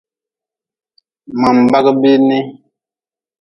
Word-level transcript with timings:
Ma-n 1.39 1.57
bagi 1.71 1.93
biinii. 2.01 2.43